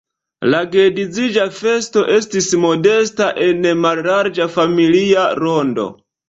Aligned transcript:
La 0.51 0.59
geedziĝa 0.75 1.43
festo 1.57 2.03
estis 2.15 2.47
modesta 2.63 3.27
en 3.49 3.69
mallarĝa 3.85 4.49
familia 4.57 5.29
rondo. 5.43 5.87